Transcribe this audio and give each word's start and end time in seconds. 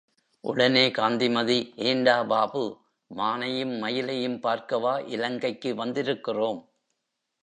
உடனே 0.43 0.91
காந்திமதி, 0.91 1.73
ஏண்டா 1.75 2.23
பாபு, 2.23 2.77
மானையும், 3.15 3.73
மயிலையும் 3.79 4.39
பார்க்கவா 4.39 5.07
இலங்கைக்கு 5.07 5.73
வந்திருக்கிறோம். 5.75 6.59